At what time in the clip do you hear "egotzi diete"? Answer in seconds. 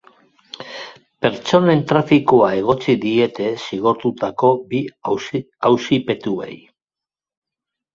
2.63-3.53